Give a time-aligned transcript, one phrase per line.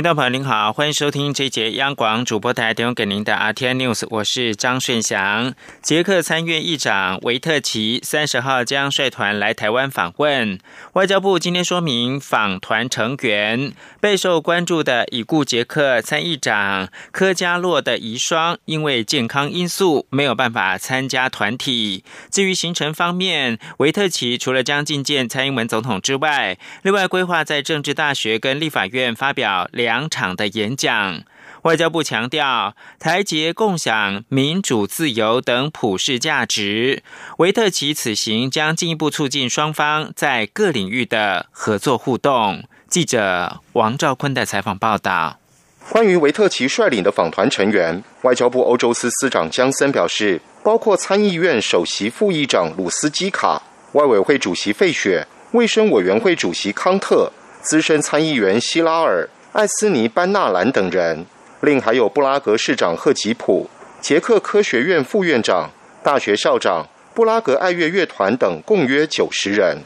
[0.00, 5.52] 听众朋友您好，欢迎收听这一节央广主播台提供给您的 RTN News，我是张顺祥。
[5.82, 10.58] 捷克参院议长维特奇三十号将率团来台湾访问。
[10.94, 22.02] 外交部今天说明，访团成员备受关注的已故捷克参议长科加洛的遗孀，因为健康因素没有办法参加团体。
[22.30, 29.68] 至于行程方面，维特奇除了将觐见蔡英文总统之外，另外规划在政治大学跟立法院发表。
[29.89, 31.24] 两两场的演讲，
[31.62, 37.02] 外交部强调台捷共享民主、自由等普世价值。
[37.38, 42.62] 维特奇此行将进一步促进双方在各领域的合作互动。
[42.88, 45.40] 记者王兆坤的采访报道。
[45.88, 53.60] 关于维特奇率领的访团成员，外交部欧洲司司长江森表示，包括参议院首席副议长鲁斯基卡、
[53.94, 59.28] 外委会主席费雪、卫生委员会主席康特、资深参议员希拉尔。
[59.52, 61.26] 艾斯尼·班纳兰等人，
[61.60, 63.68] 另还有布拉格市长赫吉普、
[64.00, 65.68] 捷克科学院副院长、
[66.04, 69.78] 大学校长、布拉格爱乐乐团等，共约九十人。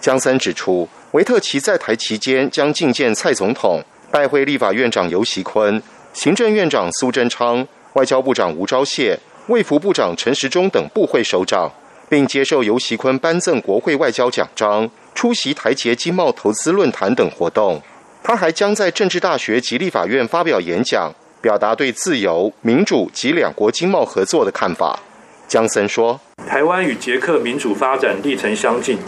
[0.00, 11.68] 江森指出，维特奇在台期间将觐见蔡总统，拜会立法院长游锡坤、行政院长苏贞昌、外交部长吴钊燮、卫福部长陈时中等部会首长，
[12.08, 17.82] 并接受游锡坤颁赠国会外交奖章，出席台捷经贸投资论坛等活动。
[18.22, 25.00] 他还将在政治大学及立法院发表演讲，表达对自由、民主及两国经贸合作的看法。
[25.48, 28.98] 江森说：“台湾与捷克民主发展历程相近，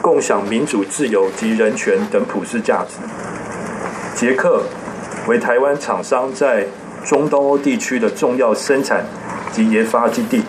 [0.00, 2.98] 共享民主、自由及人权等普世价值。
[4.14, 4.62] 捷克
[5.26, 6.66] 为台湾厂商在
[7.04, 9.04] 中东欧地区的重要生产
[9.50, 10.42] 及研发基地，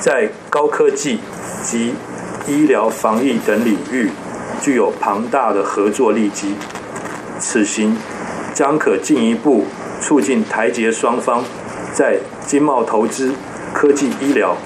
[0.00, 1.18] 在高科技
[1.62, 1.94] 及
[2.46, 4.10] 医疗、防疫等领域。”
[4.62, 6.54] 具有庞大的合作利基，
[7.40, 7.96] 此行
[8.54, 9.66] 将可进一步
[10.00, 11.44] 促进台捷双方
[11.92, 13.34] 在经贸、投资、
[13.74, 14.56] 科技、医疗、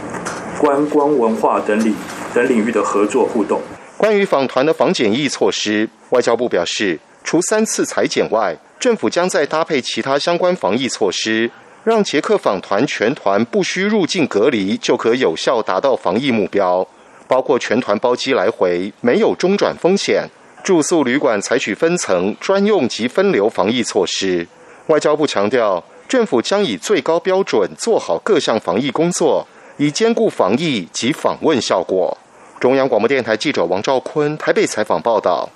[0.61, 1.95] 观光、文化等领
[2.35, 3.63] 等领域的合作互动。
[3.97, 11.51] 关于访团的防检疫措施，外交部表示，除三次裁检外，政府将在搭配其他相关防疫措施，
[11.83, 16.87] 让捷克访团全团不需入境隔离，就可有效达到防疫目标。
[17.29, 20.29] 包括全团包机来回，没有中转风险；
[20.65, 24.47] 住宿旅馆采取分层专用及分流防疫措施。
[24.87, 32.17] 外交部强调，政府将以最高标准做好各项防疫工作，以兼顾防疫及访问效果。
[32.61, 35.51] 中央广播电台记者王兆坤台北采访报道。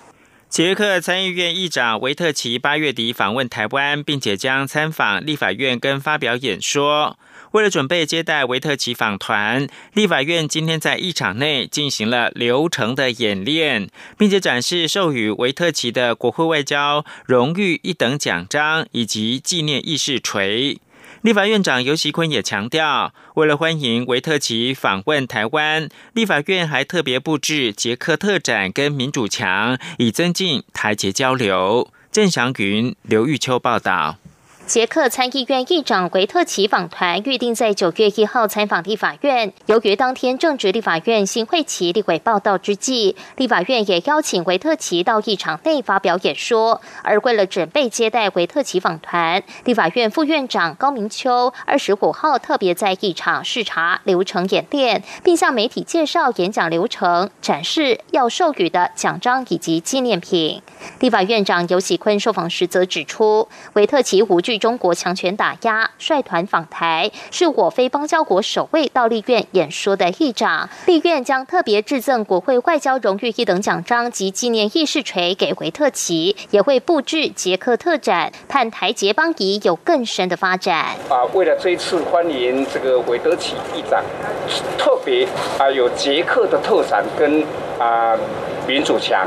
[0.49, 7.17] 捷克参议院议长维特奇八月底访问台湾，并且将参访立法院跟发表演说。
[7.53, 20.79] 为了准备接待维特奇访团，立法院今天在议场内进行了流程的演练，并且展示授予维特奇的国会外交荣誉一等奖章以及纪念议事锤。
[21.23, 31.91] 立法院长尤锡坤也强调，为了欢迎维特奇访问台湾，立法院还特别布置捷克特展跟民主墙，以增进台捷交流。
[32.13, 34.17] 郑祥云、刘玉秋报道。
[34.71, 39.53] 捷克参议院议长维特奇访团预定在九月一号参访立法院。
[39.67, 46.81] 由于当天正值立法院新会期立委报道之际，立法院也邀请维特奇到议场内发表演说。
[47.03, 60.63] 而为了准备接待维特奇访团，立法院副院长高明秋二十五号特别在议场视察流程演练，并向媒体介绍演讲流程，展示要授予的奖章以及纪念品。
[61.01, 64.60] 立法院长尤喜坤受访时则指出，维特奇无惧。
[64.61, 70.69] 中国强权打压，率团访台，是我非邦交国首位到立院演说的议长。
[70.87, 80.95] 立院将特别致赠国会外交荣誉一等奖章及纪念议事锤给维特奇，也会布置捷克特展，盼台捷邦谊有更深的发展。
[81.09, 84.05] 啊，为了这一次欢迎这个韦德奇议长，
[84.77, 85.27] 特别
[85.59, 87.43] 啊有捷克的特产跟
[87.79, 88.15] 啊
[88.71, 89.27] 民主墙。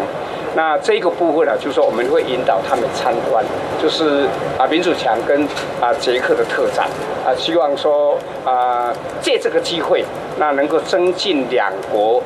[0.55, 3.43] 那这个部分呢，就是说我们会引导他们参观，
[3.81, 5.43] 就是啊民主墙跟
[5.81, 6.87] 啊捷克的特展
[7.25, 10.05] 啊，希望说啊借这个机会，
[10.37, 12.21] 那能够增进两国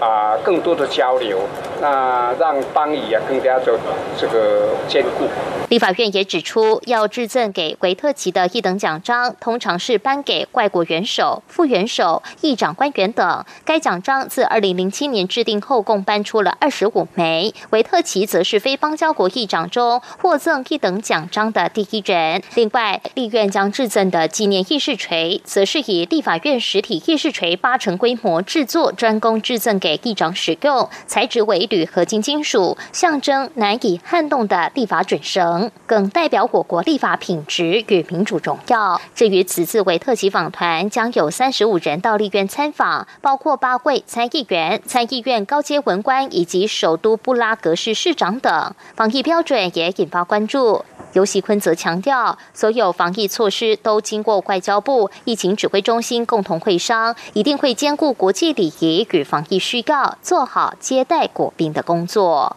[0.00, 1.38] 啊更多的交流，
[1.80, 3.78] 那让邦谊啊更加的
[4.16, 5.28] 这个坚固。
[5.68, 13.44] 立法院也指出，要致赠给维特奇的一等奖章，通常是颁给外国元首、副元首、议长官员等。
[13.66, 17.52] 该奖章自二零零七年制定后，共颁出了二十五枚。
[17.70, 22.42] 维特奇则是非邦交国议长中获赠一等奖章的第一人。
[22.54, 35.70] 另外，立院将致赠的纪念议事锤，则是以立法院实体议事锤八成规模制作，专供致赠给议长使用，材质为铝合金金属，象征难以撼动的立法准绳。
[35.86, 39.00] 更代表我国立法品质与民主荣耀。
[39.14, 48.74] 至于此次为特级访团将有三十五人到立院参访，包括八位参议员、参议院高阶文官以及首都布拉格市市长等。
[48.94, 50.84] 防疫标准也引发关注。
[51.14, 62.56] 尤喜坤则强调，所有防疫措施都经过外交部疫情指挥中心共同会商，一定会兼顾国际礼仪与防疫需要，做好接待国宾的工作。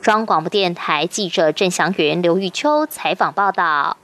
[0.00, 3.96] 中央广播电台记者郑祥云、刘玉秋采访报道。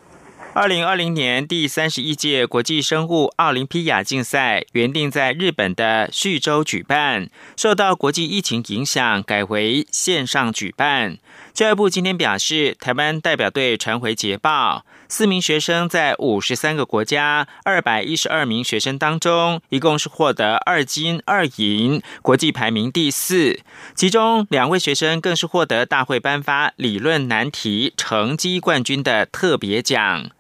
[0.56, 11.18] 二零二零年第三十一届国际生物奥林匹亚竞赛原定在日本的旭州举办，受到国际疫情影响，改为线上举办。
[11.52, 23.58] 教育部今天表示，台湾代表队传回捷报，四名学生在五十三个国家二百一十二名学生当中，一共是获得二金二银，国际排名第四。
[23.96, 30.30] 其中两位学生更是获得大会颁发理论难题成绩冠军的特别奖。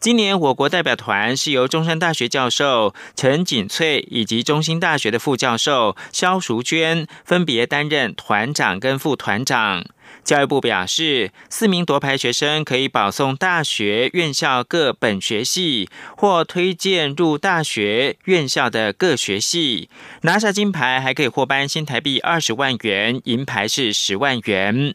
[0.00, 9.84] 今年我国代表团是由中山大学教授陈锦翠以及中兴大学的副教授肖淑娟分别担任团长跟副团长。
[10.24, 19.90] 教育部表示，四名夺牌学生可以保送大学院校各本学系，或推荐入大学院校的各学系。
[20.22, 24.94] 拿下金牌还可以获颁新台币二十万元，银牌是十万元。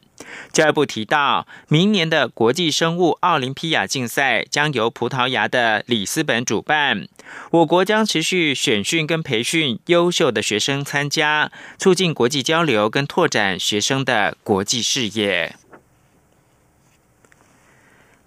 [0.52, 7.08] 教育部提到，明年的国际生物奥林匹亚竞赛将由葡萄牙的里斯本主办，
[7.52, 15.56] 我国将持续选训跟培训优秀的学生参加，促进国际交流跟拓展学生的国际视野。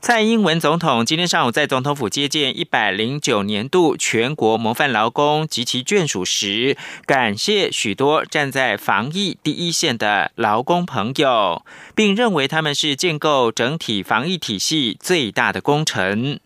[0.01, 11.65] 蔡英文总统今天上午在总统府接见一百零九年度全国模范劳工及其眷属时，感谢许多站在防疫第一线的劳工朋友，
[11.97, 16.41] 并认为他们是建构整体防疫体系最大的功臣。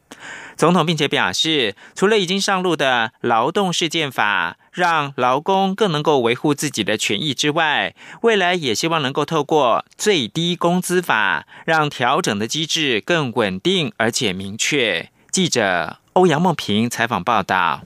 [0.57, 4.57] 总统并且表示，除了已经上路的劳动事件法。
[4.73, 15.11] 让劳工更能够维护自己的权益之外，未来也希望能够透过最低工资法，让调整的机制更稳定而且明确。
[15.31, 17.83] 记者欧阳梦平采访报道。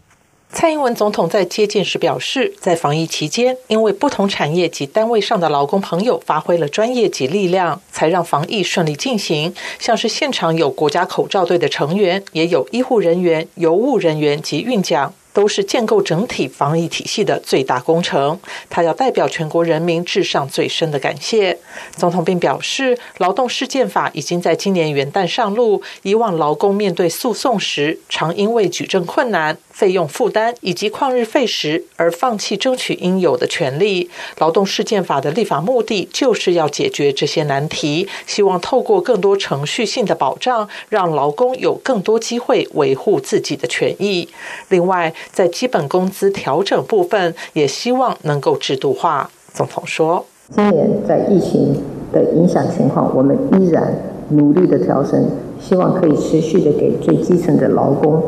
[0.58, 9.54] 蔡英文总统在接见时表示，在防疫期间，因为不同产业及单位上的劳工朋友发挥了专业及力量，才让防疫顺利进行。
[9.78, 15.12] 像是现场有国家口罩队的成员，也有医护人员、邮务人员及运奖。
[15.36, 18.40] 都是建构整体防疫体系的最大工程。
[18.70, 21.58] 他要代表全国人民致上最深的感谢。
[21.94, 25.82] 总统并表示，劳动事件法已经在今年元旦上路。
[26.04, 29.58] 以往劳工面对诉讼时，常因为举证困难。
[29.76, 34.08] 费用负担以及旷日费时而放弃争取应有的权利。
[34.38, 44.26] 劳动事件法的立法目的就是要解决这些难题，希望透过更多程序性的保障，让劳工有更多机会维护自己的权益。
[44.70, 49.30] 另外，在基本工资调整部分，也希望能够制度化。
[49.52, 51.76] 总统说：“今年在疫情
[52.12, 53.94] 的影响情况，我们依然
[54.30, 55.24] 努力的调整，
[55.60, 58.22] 希望可以持续的给最基层的劳工。”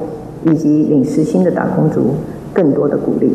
[0.47, 2.15] 以及领时薪的打工族
[2.55, 3.29] 更多的鼓励。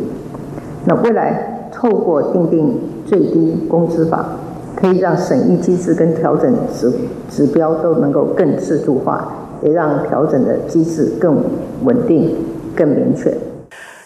[0.86, 4.26] 那未来透过订定最低工资法，
[4.74, 6.90] 可以让审议机制跟调整指
[7.30, 9.30] 指标都能够更制度化，
[9.62, 11.36] 也让调整的机制更
[11.84, 12.34] 稳定、
[12.74, 13.36] 更明确。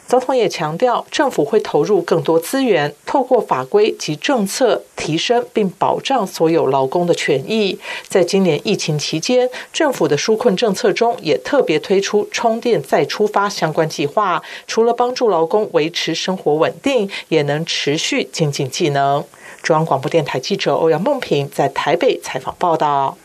[0.09, 7.79] 总统也强调，政府会投入更多资源，透过法规及政策提升并保障所有劳工的权益。
[8.09, 19.23] 在今年疫情期间，政府的纾困政策中也特别推出“充电再出发”相关计划，除了帮助劳工维持生活稳定，也能持续精进技能。
[19.63, 23.19] 中央广播电台记者欧阳梦平在台北采访报道。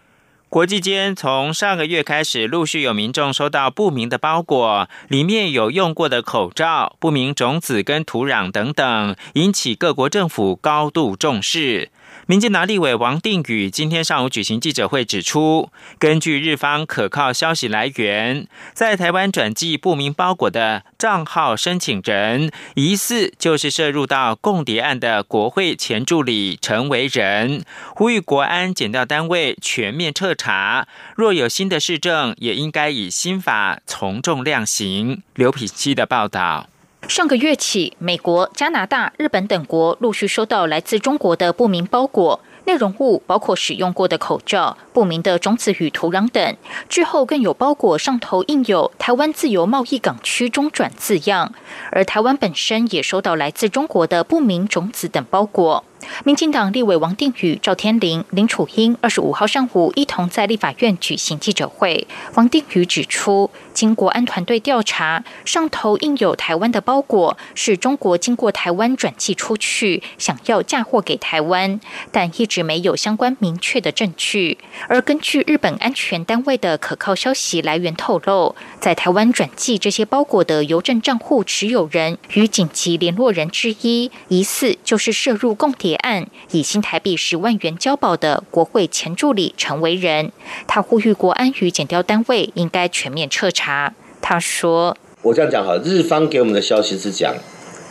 [0.53, 11.89] 国际间，从上个月开始，陆续有民众收到不明的包裹，里面有用过的口罩、不明种子跟土壤等等，引起各国政府高度重视。
[12.25, 30.87] 民进党立委王定宇今天上午举行记者会，指出，根据日方可靠消息来源，在台湾转寄不明包裹的账号申请人，疑似就是涉入到共谍案的国会前助理陈维仁，呼吁国安检调单位全面彻查，
[31.17, 35.21] 若有新的市政，也应该以新法从重量刑。
[35.35, 36.69] 刘品希的报道。
[37.13, 46.57] 上个月起，美国、加拿大、日本等国陆续收到来自中国的不明包裹，内容物包括使用过的口罩、不明的种子与土壤等。
[46.89, 51.53] 之后更有包裹上头印有“台湾自由贸易港区中转”字样，
[51.91, 55.83] 而台湾本身也收到来自中国的不明种子等包裹。
[56.23, 62.07] 民进党立委王定宇、赵天麟、林楚英二十五号上午一同在立法院举行记者会。
[62.35, 71.79] 王定宇指出，经国安团队调查，上头印有台湾的包裹是中国经过台湾转寄出去，想要嫁祸给台湾，
[72.11, 74.57] 但一直没有相关明确的证据。
[74.87, 85.92] 而根据日本安全单位的可靠消息来源透露，在台湾转寄这些包裹的邮政账户持有人与紧急联络人之一，疑似就是涉入共谍。
[85.95, 90.31] 案以新台币十万元交保的国会前助理陈为仁，
[90.67, 93.93] 他呼吁国安与检调单位应该全面彻查。
[94.21, 97.35] 他说：“我这样讲哈，日方给我们的消息是讲，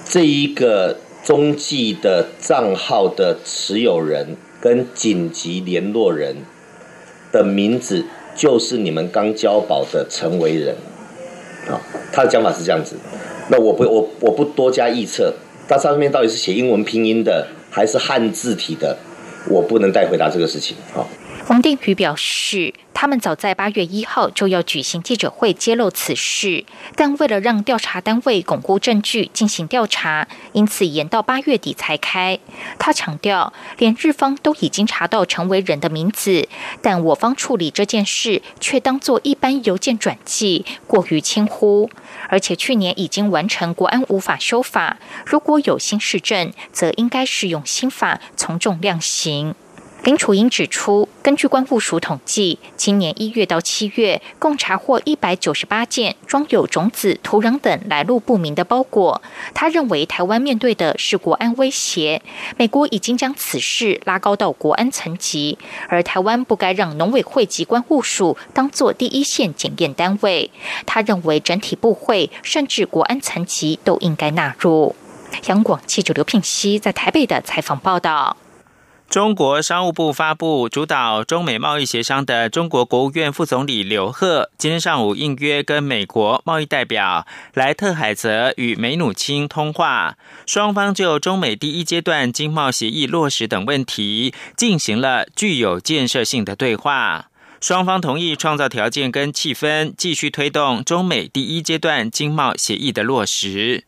[0.04, 6.36] 这一个中继的账号的持有人跟紧急联络人
[7.30, 10.74] 的名字，就是你们刚交保的陈为仁。
[11.68, 11.80] 啊，
[12.12, 12.96] 他的讲法是这样子。
[13.50, 15.34] 那我不我我不多加臆测，
[15.68, 18.96] 他上面到底是写英文拼音的。”还是汉字体的，
[19.48, 20.76] 我不能再回答这个事情。
[20.94, 21.02] 啊，
[21.52, 26.64] 黄定宇表示，他们早在八月一号就要举行记者会揭露此事，
[26.96, 32.38] 但为了让调查单位巩固证据进行调查，因此延到八月底才开。
[32.78, 36.48] 他强调，连日方都已经查到陈为仁的名字，
[36.80, 41.90] 但我方处理这件事却当作一般邮件转寄，过于轻忽。
[42.28, 49.54] 而且去年已经完成国安无法修法，如果有新市政，则应该适用新法从重量刑。
[50.04, 59.22] 林楚英指出，根据关务署统计，今年一月到七月，共查获一百九十八件装有种子、土壤等来路不明的包裹。
[59.54, 62.20] 他认为，台湾面对的是国安威胁，
[62.56, 65.56] 美国已经将此事拉高到国安层级，
[65.88, 70.50] 而台湾不该让农委会及关务署当作第一线检验单位。
[70.84, 74.96] 他认为，整体部会甚至国安层级都应该纳入。
[75.46, 78.36] 央广记者刘聘熙在台北的采访报道。
[79.12, 90.16] 中国商务部发布主导中美贸易协商的中国国务院副总理刘鹤今天上午应约跟美国贸易代表莱特海泽与梅努钦通话，
[90.46, 97.26] 双方就中美第一阶段经贸协议落实等问题进行了具有建设性的对话。
[97.60, 103.84] 双方同意创造条件跟气氛，继续推动中美第一阶段经贸协议的落实。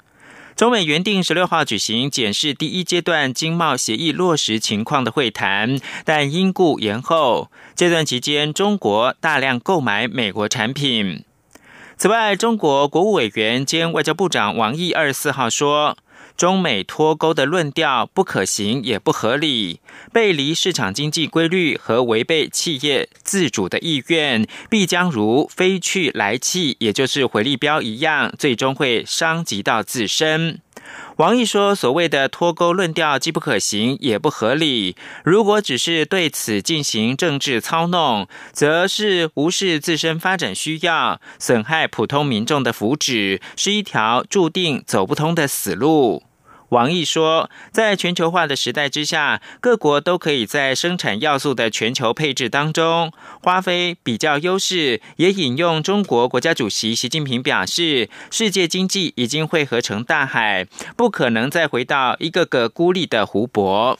[0.56, 7.50] 中美原定十六号举行检视第一阶段经贸协议落实情况的会谈，但因故延后。
[7.74, 11.24] 这段期间，中国大量购买美国产品。
[11.96, 15.96] 此外，中国国务委员兼外交部长王毅二十四号说。
[16.36, 19.80] 中美脱钩的论调不可行也不合理，
[20.12, 30.60] 背离市场经济规律和违背企业自主的意愿，必将如飞去来气，也就是回力标一样，最终会伤及到自身。
[31.16, 34.96] 王毅说：“所谓的脱钩论调既不可行也不合理。
[35.24, 46.24] 如果只是对此进行政治操弄，则是无视自身发展需要，损害普通民众的福祉，是一条注定走不通的死路。”
[46.70, 55.00] 王毅说，在全球化的时代之下，各国都可以在生产要素的全球配置当中发挥比较优势。
[55.16, 60.66] 也引用中国国家主席习近平表示：“世界经济已经汇合成大海，
[60.96, 63.98] 不可能再回到一个个孤立的湖泊。”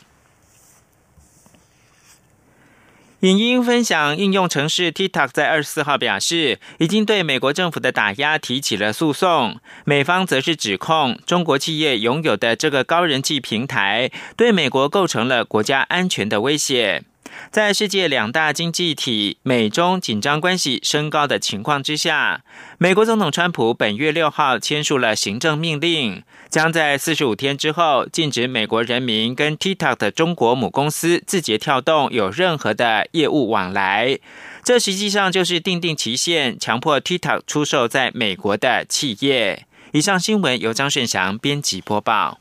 [3.24, 9.58] 影音分享应用程式 TikTok 在二十四号表示，已经对美国政府的打压提起了诉讼。
[9.86, 17.02] 美方则是指控中国企业拥有的这个高人气平台，对美国构成了国家安全的威胁。
[17.50, 22.42] 在世界两大经济体美中紧张关系升高的情况之下，
[22.78, 34.18] 美国总统川普本月六号签署了行政命令，将在四十五天之后禁止美国人民跟 TikTok 的中国母公司字节跳动有任何的业务往来。
[34.64, 39.66] 这实际上就是定定期限，强迫 TikTok 出售在美国的企业。
[39.92, 42.40] 以上新闻由张顺祥编辑播报。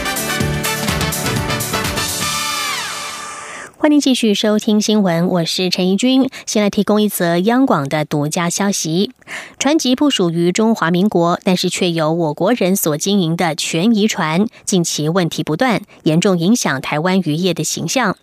[3.81, 6.29] 欢迎继续收听新闻，我是陈怡君。
[6.45, 9.09] 先来提供一则央广的独家消息：
[9.57, 18.15] 船籍不属于中华民国，但是却由我国人所经营的全渔船，近期问题不断，严重影响台湾渔业的形象。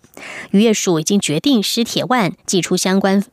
[0.51, 3.25] 渔业署已经决定施铁腕，寄出相关。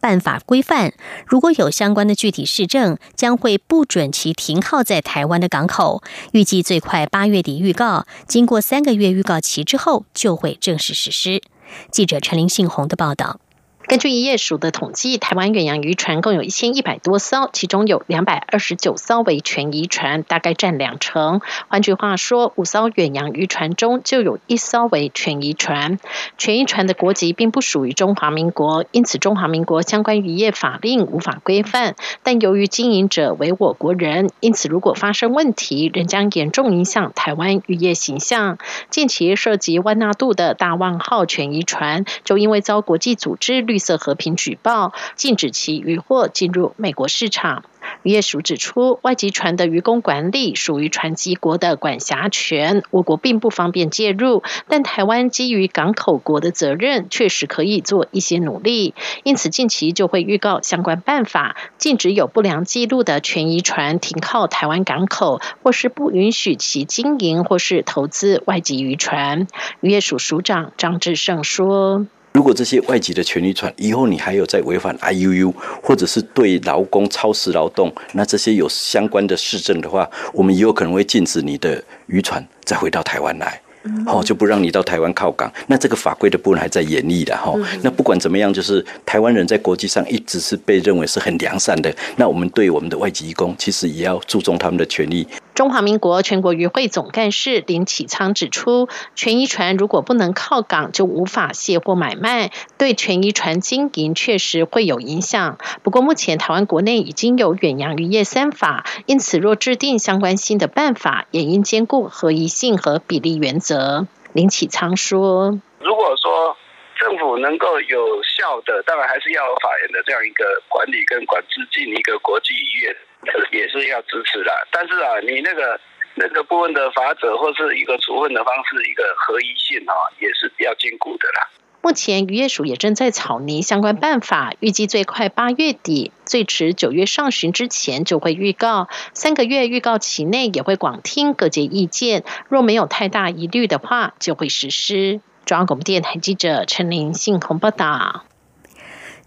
[0.00, 0.94] 办法规范，
[1.26, 6.02] 如果有相关的具体市政，将会不准其停靠在台湾的港口。
[6.32, 11.42] 预计最快八月底预告，经过三个月预告期之后，就会正式实施。
[11.90, 13.40] 记者陈林信宏的报道。
[13.86, 21.42] 根据渔业署的统计，台湾远洋渔船共有一千一百多艘，其中有两百二十九艘为全渔船，大概占两成。
[21.68, 25.98] 换句话说，五艘远洋渔船中就有一艘为全渔船。
[26.38, 31.94] 全渔船的国籍并不属于中华民国，因此中华民国相关渔业法令无法规范。
[32.22, 38.56] 但由于经营者为我国人，因此如果发生问题，仍将严重影响台湾渔业形象。
[38.88, 47.64] 近期涉及万纳度的大万号全渔船，就因为遭国际组织绿色和平举报，禁止其渔获进入美国市场。
[48.04, 54.44] 渔业署指出，外籍船的渔工管理属于船籍国的管辖权，我国并不方便介入。
[54.68, 58.94] 但台湾基于港口国的责任，确实可以做一些努力。
[59.24, 69.48] 因此，近期就会预告相关办法，禁止有不良记录的全渔船停靠台湾港口，或是不允许其经营或是投资外籍渔船。
[69.80, 72.06] 渔业署署长张志胜说。
[72.34, 83.60] 如果这些外籍的权利船以后你还有在违反 I U U，或者是对劳工超时劳动，那这些有相关的市政的话，我们也有可能会禁止你的渔船再回到台湾来。
[84.06, 85.52] 哦，就不让你到台湾靠港。
[85.66, 87.54] 那这个法规的部分还在严厉的哈。
[87.82, 91.94] 那不管怎么样，就是台湾人在国际上一直是被认为是很良善的。
[92.16, 95.28] 那我们对我们的外籍义工，其实也要注重他们的权利。
[95.54, 105.58] 中华民国全国渔会总干事林启昌指出，全渔船如果不能靠港，就无法卸货买卖，对全渔船经营确实会有影响。
[105.84, 114.08] 不过目前台湾国内已经有远洋渔业三法，因此若制定相关新的办法，也应兼顾合宜性和比例原则。
[114.32, 116.56] 林启昌说：“如果说
[116.98, 122.96] 政府能够有效的，当然还是要法人的这样一个管理跟管制进一个国际渔业。”
[123.52, 125.80] 也是要支持的，但是啊，你那个
[126.14, 131.50] 那个部分的法则或是一个处分的方式，一个合一性啊，也是要兼顾的啦。
[131.82, 138.88] 目前渔业署也正在草拟相关办法，预计最快八月底，最迟九月上旬之前就会预告。
[139.12, 145.20] 三个月预告期内也会广听各界意见，若没有太大疑虑的话，就会实施。
[145.44, 148.24] 中央广播电台记者陈玲信鸿报道。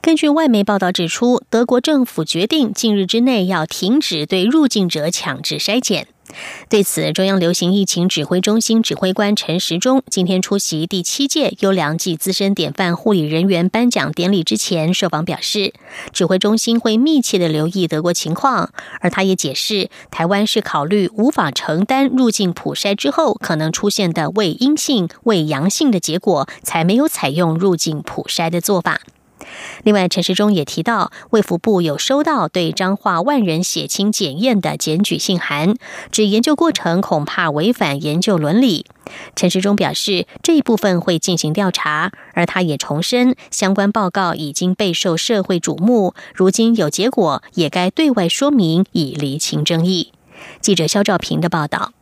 [0.08, 6.08] 根据外媒报道指出，德国政府决定近日之内要停止对入境者强制筛检。
[6.70, 15.74] 对此，中央流行疫情指挥中心指挥官陈时中今天出席第七届优良暨资深典范护理人员颁奖典礼之前，受访表示，
[16.14, 18.72] 指挥中心会密切的留意德国情况。
[19.02, 29.02] 而他也解释，台湾是考虑无法承担入境普筛之后可能出现的伪阴性、伪阳性的结果，才没有采用入境普筛的做法。
[29.84, 35.76] 另外，陈时中也提到，卫福部有收到对彰化万人血清检验的检举信函，
[36.12, 38.86] 指研究过程恐怕违反研究伦理。
[39.36, 50.12] 陈时中表示，这一部分会进行调查，而他也重申，相关报告已经备受社会瞩目，如今有结果，也该对外说明，以厘清争议。
[50.62, 51.94] 记者肖兆平的报道。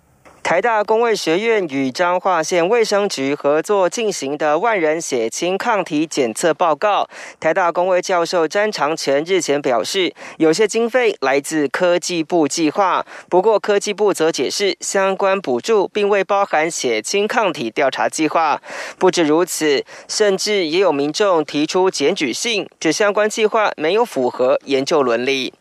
[0.45, 18.61] 台大公卫学院与彰化县卫生局合作进行的万人血清抗体检测报告，台大公卫教授詹长全日前表示，有些经费来自科技部计划，不过科技部则解释，相关补助并未包含血清抗体调查计划。
[18.99, 25.51] 不止如此，甚至也有民众提出检举信，指相关计划没有符合研究伦理。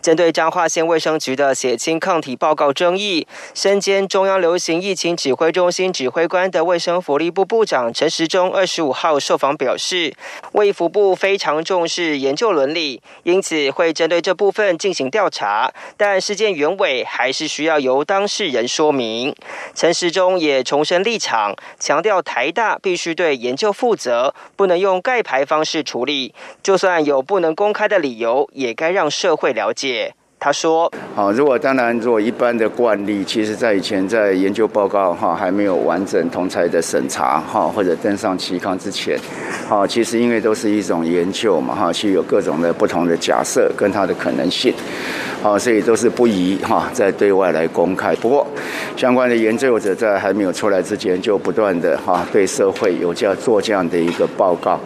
[0.00, 4.31] 针对彰化县卫生局的血清抗体报告争议，身兼中央。
[4.40, 10.14] 流行疫情指挥中心指挥官的卫生福利部部长陈时中二十五号受访表示，
[10.52, 19.34] 卫福部非常重视研究伦理，因此会针对这部分进行调查，但事件原委还是需要由当事人说明。
[19.74, 30.14] 陈时中也重申立场，强调台大必须对研究负责，不能用盖牌方式处理，就算有不能公开的理由，也该让社会了解。
[30.44, 39.16] 他说：“好，如果当然，如果一般的惯例，其实在以前在研究报告哈还没有完整同才的审查哈或者登上期刊之前，
[39.68, 44.74] 好，其实因为都是一种研究嘛哈，其实有各种的不同的假设跟它的可能性，
[45.40, 48.12] 好，所以都是不宜哈在对外来公开。
[48.16, 48.44] 不过，
[48.96, 54.80] 相关的研究者在还没有出来之前，就不断的哈对社会有这样做这样的一个报告。”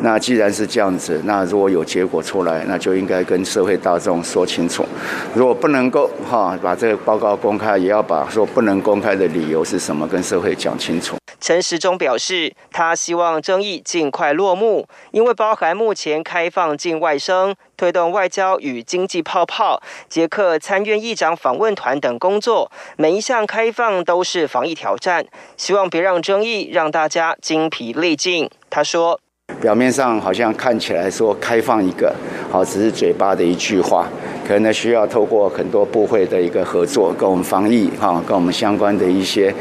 [0.00, 4.86] 那既然是这样子，那如果有结果出来，那就应该跟社会大众说清楚。
[5.34, 11.16] 如果不能够哈把这个报告公开，也要把说不能公开的理由是什么跟社会讲清楚。
[11.40, 25.26] 陈时中表示，他希望争议尽快落幕，因为包含目前开放境外生、推动外交与经济泡泡、捷克参院议长访问团等工作，每一项开放都是防疫挑战。
[25.56, 28.48] 希望别让争议让大家精疲力尽。
[28.70, 29.20] 他说。
[29.60, 32.14] 表面上好像看起来说开放一个，
[32.50, 34.06] 好只是嘴巴的一句话，
[34.46, 39.52] 可能需要透过很多部会的一个合作，跟我们防疫哈，跟我们相关的一些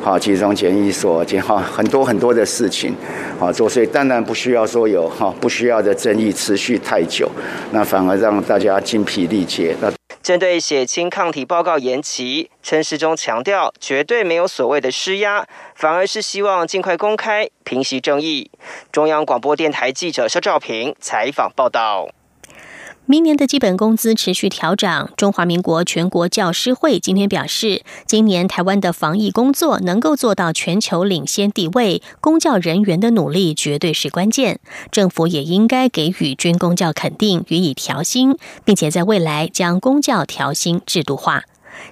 [0.00, 2.94] 好集中检疫所，哈很多很多的事情，
[3.38, 7.28] 好做，所以当然不需要说有哈不需要的争议持续太久，
[7.72, 9.76] 那反而让大家精疲力竭。
[9.82, 15.44] 那针对血清抗体报告延期，陈时中强调，绝对没有所谓的施压，
[15.82, 18.52] 反而是希望尽快公开，平息争议。
[18.92, 22.08] 中央广播电台记者肖兆平采访报道。
[23.04, 25.10] 明年的基本工资持续调涨。
[25.16, 34.60] 中华民国全国教师会今天表示，今年台湾的防疫工作能够做到全球领先地位，公教人员的努力绝对是关键。
[34.92, 41.42] 政府也应该给予军公教肯定，予以调薪，并且在未来将公教调薪制度化。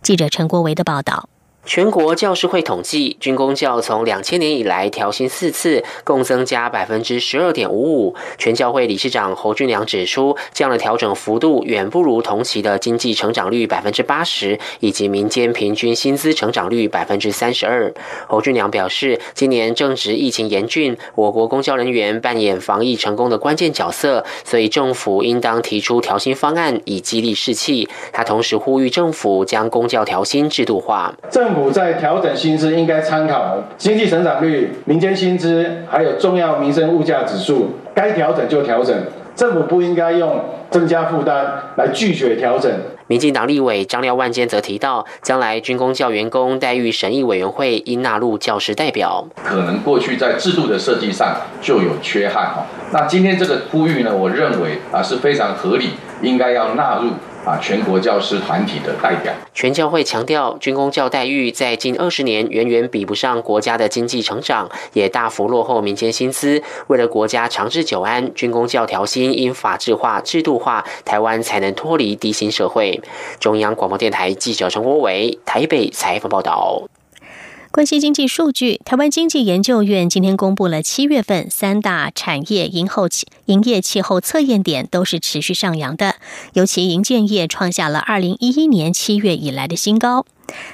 [0.01, 1.29] 记者陈国维的报道。
[1.67, 8.17] 全国教师会统计，军工教从两千年以来调薪四次，共增加百分之十二点五五。
[8.39, 17.93] 全教会理事长侯俊良指出，这样的调整幅度远不如同期的经济成长率百分之八十，以及民间平均薪资成长率百分之三十二。
[18.27, 27.89] 侯俊良表示，今年正值疫情严峻，我国公教人员扮演防疫成功的关键角色，所以政府应当提出调薪方案，以激励士气。
[28.13, 31.15] 他同时呼吁政府将公教调薪制度化。
[31.31, 38.97] 政府在调整薪资，应该参考经济成长率、民间薪资，还有重要民生物价指数，该调整就调整。
[39.37, 40.39] 政府不应该用
[40.71, 42.71] 增加负担来拒绝调整。
[43.07, 49.27] 民进党立委张廖万坚则提到，将来军工教员工待遇审议委员会应纳入教师代表。
[49.43, 57.11] 可能过去在制度的设计上就有缺憾哈，那今天这个呼吁呢，我认为啊是非常合理，应该要纳入。
[57.45, 66.63] 啊，全国教师团体的代表，全教会强调，军工教待遇在近二十年远远比不上国家的经济成长，也大幅落后民间薪资。
[66.89, 73.01] 为了国家长治久安，军工教调薪应法制化、制度化，台湾才能脱离低薪社会。
[73.39, 76.83] 中央广播电台记者陈国伟台北采访报道。
[77.73, 86.17] 关心经济数据，台湾经济研究院今天公布了七月份三大产业营后气营业气候测验点都是持续上扬的，
[86.55, 90.27] 尤其营建业创下了二零一一年七月以来的新高。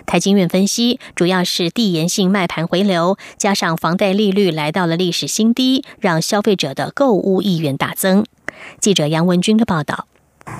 [0.07, 8.25] 台经院分析，主要是递延性卖盘回流，加上房贷利率来到了历史新低，让消费者的购物意愿大增。
[8.81, 10.07] 记者杨文军的报道。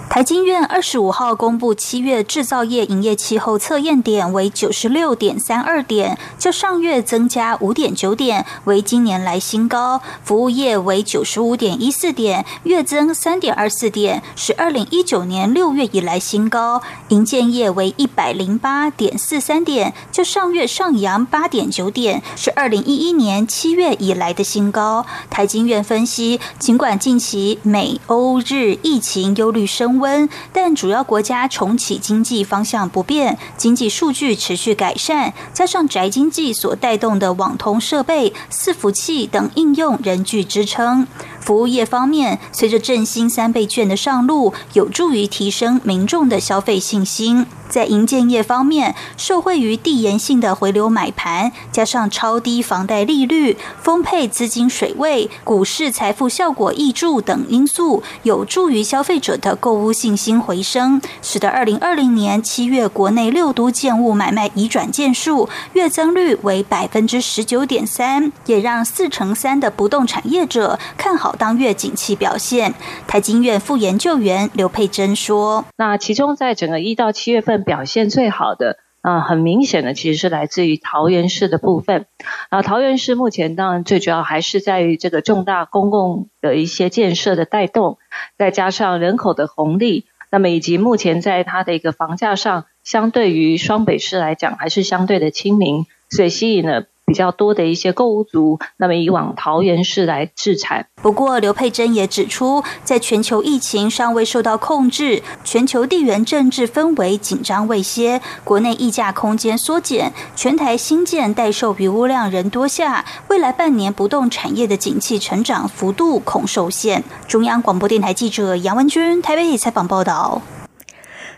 [0.09, 10.01] 台经院二十五号公布七月制造业营业气候测验点为九十六点三二点，较上月增加五点九点，为今年来新高。
[10.25, 16.81] 服务业为九十五点一四点，月增三点二四点，是二零一九年六月以来新高。
[17.09, 25.05] 营建业为一百零八点四三点，较上月上扬八点九点，是二零一一年七月以来的新高。
[25.29, 29.67] 台经院分析，尽管近期美欧日疫情忧虑。
[29.77, 41.07] 升温，但主要国家重启经济方向不变，经济数据持续改善，加上宅经济所带动的网通设备、伺服器等应用仍具支撑。
[41.47, 47.47] 服务业方面，随着振兴三倍券的上路，有助于提升民众的消费信心。
[47.69, 72.75] 在营建业方面，受惠于递延性的回流买盘，加上超低房贷利率、丰沛资金水位、股市财富效果益助等因素，有助于消费者的购物信心回升，使得二零二零年七月国内六都建物买卖移转件数月增率为百分之十九点三，也让四成三的不动产业者看好当月景气表现。
[73.07, 82.07] 台经院副研究员刘佩珍说：“那其中在整个一到七月份。”表现最好的，啊，很明显的其实是来自于桃园市的部分。
[82.49, 87.99] 啊，桃园市目前当然最主要还是在于这个重大公共的一些建设的带动，
[88.39, 96.87] 再加上人口的红利，那么以及目前在它的一个房价上，相对于双北市来讲还是相对的亲民，所以吸引了。
[97.07, 100.89] 比较多的一些购物族，那么以往桃园市来制产。
[101.01, 117.05] 不过，刘佩珍也指出，在全球疫情尚未受到控制，全球地缘政治氛围紧张未歇，国内溢价空间缩减，全台新建待售比屋量人多下，未来半年不动产业的景气成长幅度恐受限。
[117.29, 120.43] 中央广播电台记者杨文君台北采访报道。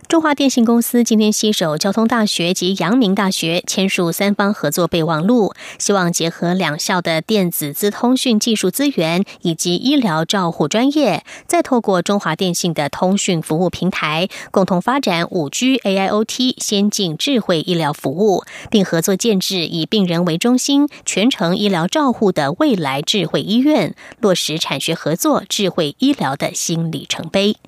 [0.08, 27.58] 中华电信公司今天携手交通大学及阳明大学签署三方合作备忘录，希望结合两校的电子资通讯技术资源以及医疗照护专业，再透过中华电信的通讯服务平台，共同发展五 G AIoT 先进智慧医疗服务，并合作建制以病人为中心、全程医疗照护的未来智慧医院，落实产学合作、智慧医疗的新里程碑。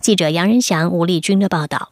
[0.00, 1.90] 记者杨仁祥、吴丽君的报道。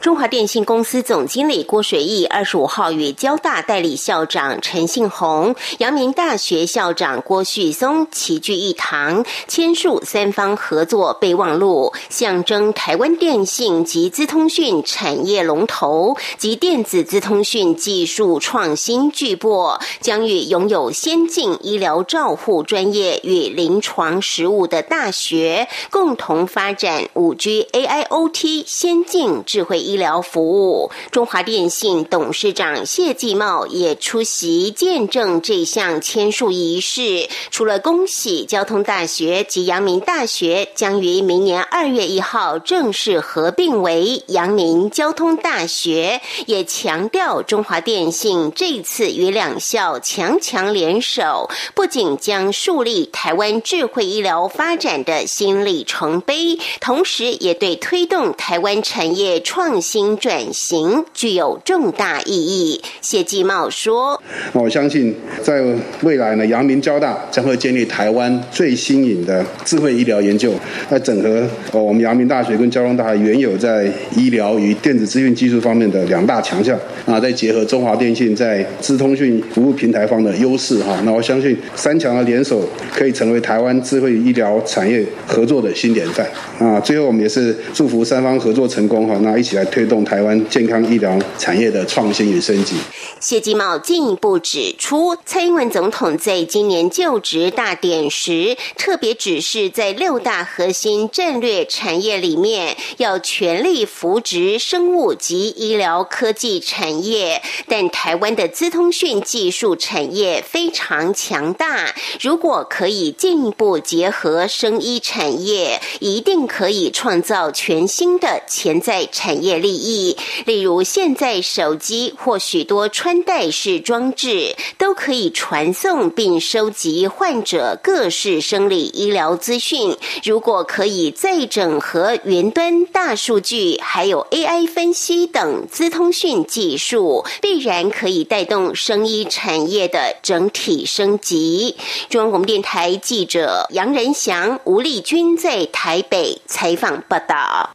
[0.00, 29.85] 中华电信公司总经理郭水义二十五号与交大代理校长陈信宏、阳明大学校长郭旭松齐聚一堂，签署三方合作备忘录，象征台湾电信及资通讯产业龙头及电子资通讯技术创新巨擘，将与拥有先进医疗照护专业与临床实务的大学，共同发展五 G AIoT 先进智慧。
[29.86, 37.28] 医疗服务，中华电信董事长谢继茂也出席见证这项签署仪式。
[37.50, 64.20] 除了恭喜交通大学及阳明大学将于明年二月一号正式合并为阳明交通大学，也强调中华电信这次与两校强强联手，不仅将树立台湾智慧医疗发展的新里程碑，同时也对推动台湾产业创新转型具有重大意义，谢继茂说
[64.54, 65.62] ：“我相信在
[66.02, 70.52] 未来呢，阳明交大将会建立台湾最新颖的智慧医疗研究，
[70.90, 86.26] 来整合呃我们阳明大学跟交通大学原有在医疗与电子资讯技术方面的两大强项啊，再结合中华电信在资通讯服务平台方的优势哈，那我相信三强的联手可以成为台湾智慧医疗产业合作的新典范
[86.58, 86.80] 啊。
[86.80, 92.76] 最后我们也是祝福三方合作成功哈，那一起来。”推动台湾健康医疗产业的创新与升级。
[93.20, 107.42] 谢继茂进一步指出，蔡英文总统在今年就职大典时，特别指示在六大核心战略产业里面，要全力扶植生物及医疗科技产业。
[107.66, 120.16] 但台湾的资通讯技术产业非常强大，如果可以进一步结合生医产业，一定可以创造全新的潜在产业利益。
[120.44, 129.96] 例如，现在手机或许多穿戴式装置都可以传送并收集患者各式生理医疗资讯。
[130.24, 141.76] 如果可以再整合云端大数据，还有 AI 分析等资通讯技术，必然可以带动生医产业的整体升级。
[142.08, 147.70] 中央广播电台记者杨仁祥、吴丽君在台北采访报道。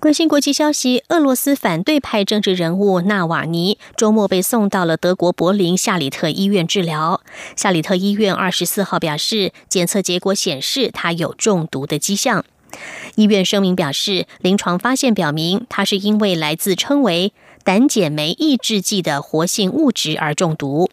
[0.00, 7.20] 关心国际消息，俄罗斯反对派政治人物纳瓦尼周末被送到了德国柏林夏里特医院治疗。
[7.56, 12.44] 夏里特医院二十四号表示，检测结果显示他有中毒的迹象。
[13.16, 17.32] 医院声明表示，临床发现表明他是因为来自称为
[17.64, 20.88] 胆碱酶抑制剂的活性物质而中毒。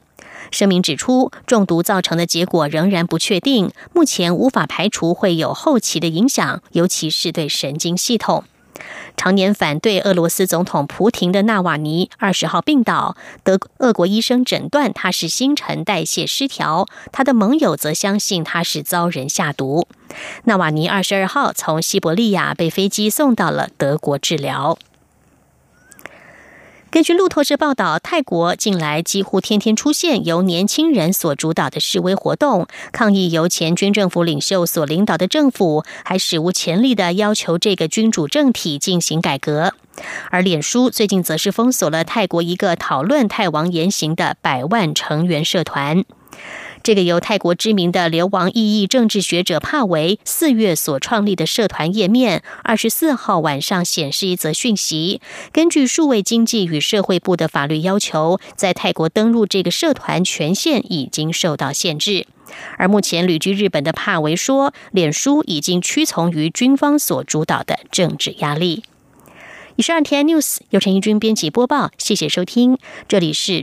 [0.49, 8.45] 声明指出，中毒造成的结果仍然不确定，目前无法排除会有后期的影响，尤其是对神经系统。
[9.15, 19.87] 常年反对俄罗斯总统普廷的纳瓦尼二十号病倒，德俄国医生诊断他是新陈代谢失调，他的盟友则相信他是遭人下毒。
[20.43, 24.77] 纳瓦尼二十二号从西伯利亚被飞机送到了德国治疗。
[26.95, 39.73] 根据路透社报道，泰国近来几乎天天出现由年轻人所主导的示威活动，抗议由前军政府领袖所领导的政府还史无前例的要求这个君主政体进行改革。
[40.29, 46.05] 而脸书最近则是封锁了泰国一个讨论泰王言行的百万成员社团。
[46.85, 55.19] 这个由泰国知名的流亡异议政治学者帕维四月所创立的社团页面，二十四号晚上显示一则讯息：
[55.51, 62.27] 根据数位经济与社会部的法律要求，在泰国登录这个社团权限已经受到限制。
[62.77, 68.83] 而目前旅居日本的帕维说，脸书已经屈从于军方所主导的政治压力。
[69.77, 73.53] 以上 T N News 由陈一军编辑播报，谢谢收听，这里是。